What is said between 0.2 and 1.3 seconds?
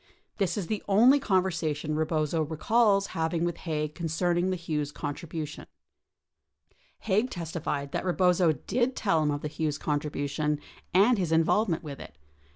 This is the only